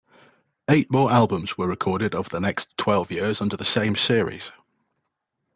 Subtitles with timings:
[0.67, 4.51] Eight more albums were recorded over the next twelve years under the same series.